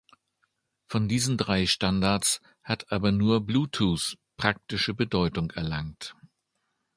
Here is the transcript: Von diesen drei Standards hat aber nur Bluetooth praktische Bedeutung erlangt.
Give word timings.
Von 0.87 1.07
diesen 1.07 1.37
drei 1.37 1.67
Standards 1.67 2.41
hat 2.63 2.91
aber 2.91 3.11
nur 3.11 3.45
Bluetooth 3.45 4.17
praktische 4.35 4.95
Bedeutung 4.95 5.51
erlangt. 5.51 6.15